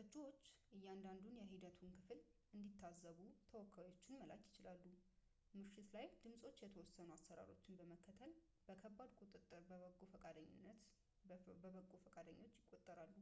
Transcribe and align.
እጩዎች 0.00 0.44
እያንዳንዱን 0.76 1.36
የሂደቱን 1.40 1.92
ክፍል 1.96 2.20
እንዲታዘቡ 2.58 3.20
ተወካዮችን 3.52 4.18
መላክ 4.22 4.42
ይችላሉ 4.48 4.82
ምሽት 5.60 5.88
ላይ 5.98 6.08
ድምፆች 6.24 6.64
የተወሰኑ 6.66 7.08
አሰራሮችን 7.18 7.78
በመከተል 7.82 8.34
በከባድ 8.68 9.12
ቁጥጥር 9.22 9.64
በበጎ 9.72 10.06
ፈቃደኞች 12.06 12.56
ይቆጠራሉ 12.66 13.16